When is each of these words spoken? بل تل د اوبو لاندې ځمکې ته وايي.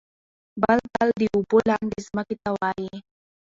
بل 0.61 0.79
تل 0.93 1.09
د 1.19 1.21
اوبو 1.35 1.57
لاندې 1.69 1.97
ځمکې 2.07 2.35
ته 2.43 2.49
وايي. 2.59 2.95